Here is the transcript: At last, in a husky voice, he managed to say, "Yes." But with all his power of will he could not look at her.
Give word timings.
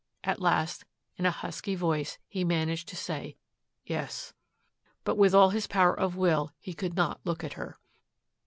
At 0.23 0.41
last, 0.41 0.83
in 1.17 1.27
a 1.27 1.29
husky 1.31 1.75
voice, 1.75 2.17
he 2.27 2.43
managed 2.43 2.87
to 2.89 2.95
say, 2.95 3.37
"Yes." 3.85 4.33
But 5.03 5.15
with 5.15 5.35
all 5.35 5.51
his 5.51 5.67
power 5.67 5.93
of 5.93 6.15
will 6.15 6.53
he 6.57 6.73
could 6.73 6.95
not 6.95 7.21
look 7.23 7.43
at 7.43 7.53
her. 7.53 7.77